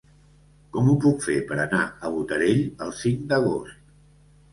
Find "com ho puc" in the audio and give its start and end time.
0.77-1.19